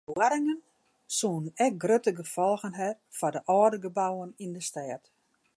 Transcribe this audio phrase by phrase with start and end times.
[0.05, 0.59] De boarringen
[1.17, 5.03] soene ek grutte gefolgen ha foar de âlde gebouwen yn de stêd.